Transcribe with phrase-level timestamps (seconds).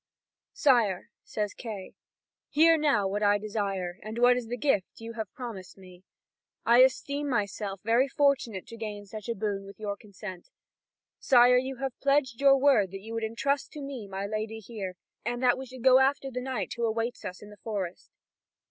[0.55, 0.69] (Vv.
[0.71, 1.93] 173 246.) "Sire," says Kay,
[2.49, 6.03] "hear now what I desire, and what is the gift you have promised me.
[6.65, 10.49] I esteem myself very fortunate to gain such a boon with your consent.
[11.19, 14.95] Sire, you have pledged your word that you would entrust to me my lady here,
[15.23, 18.09] and that we should go after the knight who awaits us in the forest."